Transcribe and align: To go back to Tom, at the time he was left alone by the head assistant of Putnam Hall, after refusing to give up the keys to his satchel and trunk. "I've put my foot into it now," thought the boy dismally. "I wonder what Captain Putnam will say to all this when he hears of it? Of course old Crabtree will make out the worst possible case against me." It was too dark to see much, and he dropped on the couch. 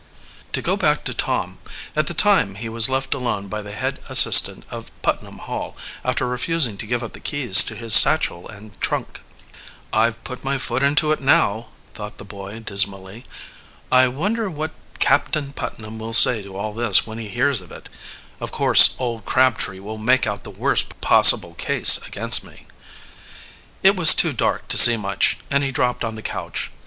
To 0.53 0.63
go 0.63 0.75
back 0.75 1.03
to 1.03 1.13
Tom, 1.13 1.59
at 1.95 2.07
the 2.07 2.15
time 2.15 2.55
he 2.55 2.67
was 2.69 2.89
left 2.89 3.13
alone 3.13 3.47
by 3.47 3.61
the 3.61 3.71
head 3.71 3.99
assistant 4.09 4.63
of 4.71 4.89
Putnam 5.03 5.37
Hall, 5.37 5.77
after 6.03 6.27
refusing 6.27 6.75
to 6.77 6.87
give 6.87 7.03
up 7.03 7.13
the 7.13 7.19
keys 7.19 7.63
to 7.65 7.75
his 7.75 7.93
satchel 7.93 8.49
and 8.49 8.81
trunk. 8.81 9.21
"I've 9.93 10.23
put 10.23 10.43
my 10.43 10.57
foot 10.57 10.81
into 10.81 11.11
it 11.11 11.21
now," 11.21 11.67
thought 11.93 12.17
the 12.17 12.25
boy 12.25 12.57
dismally. 12.61 13.25
"I 13.91 14.07
wonder 14.07 14.49
what 14.49 14.71
Captain 14.97 15.53
Putnam 15.53 15.99
will 15.99 16.15
say 16.15 16.41
to 16.41 16.57
all 16.57 16.73
this 16.73 17.05
when 17.05 17.19
he 17.19 17.27
hears 17.29 17.61
of 17.61 17.71
it? 17.71 17.87
Of 18.39 18.51
course 18.51 18.95
old 18.97 19.25
Crabtree 19.25 19.79
will 19.79 19.99
make 19.99 20.25
out 20.25 20.43
the 20.43 20.49
worst 20.49 20.99
possible 21.01 21.53
case 21.53 21.99
against 22.07 22.43
me." 22.43 22.65
It 23.83 23.95
was 23.95 24.15
too 24.15 24.33
dark 24.33 24.67
to 24.69 24.79
see 24.79 24.97
much, 24.97 25.37
and 25.51 25.63
he 25.63 25.71
dropped 25.71 26.03
on 26.03 26.15
the 26.15 26.23
couch. 26.23 26.71